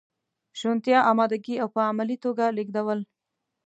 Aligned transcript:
شونتیا، 0.59 0.99
امادګي 1.11 1.55
او 1.63 1.67
په 1.75 1.81
عملي 1.89 2.17
توګه 2.25 2.45
لیږدول. 2.57 2.99